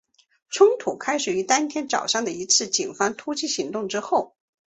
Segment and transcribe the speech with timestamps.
[0.49, 4.35] 冲突开始于当天早上的一次警方突袭行动之后。